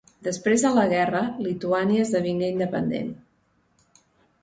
[0.27, 3.17] Després de la guerra, Lituània esdevingué independent.